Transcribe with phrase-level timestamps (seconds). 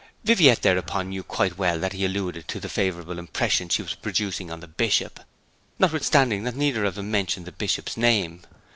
[0.23, 4.49] Viviette thereupon knew quite well that he alluded to the favourable impression she was producing
[4.49, 5.19] on the Bishop,
[5.77, 8.41] notwithstanding that neither of them mentioned the Bishop's name.